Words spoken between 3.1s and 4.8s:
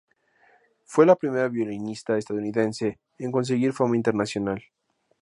en conseguir fama internacional.